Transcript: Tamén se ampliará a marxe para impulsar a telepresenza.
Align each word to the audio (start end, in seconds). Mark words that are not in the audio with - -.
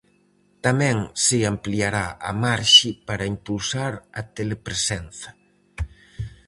Tamén 0.65 0.97
se 1.25 1.37
ampliará 1.53 2.07
a 2.29 2.31
marxe 2.43 2.89
para 3.07 3.29
impulsar 3.33 3.93
a 4.19 4.21
telepresenza. 4.37 5.29